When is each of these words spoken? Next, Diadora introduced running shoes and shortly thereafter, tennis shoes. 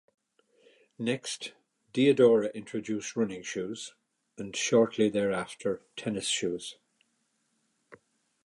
Next, 0.97 1.53
Diadora 1.93 2.51
introduced 2.55 3.15
running 3.15 3.43
shoes 3.43 3.93
and 4.35 4.55
shortly 4.55 5.09
thereafter, 5.09 5.83
tennis 5.95 6.25
shoes. 6.25 6.77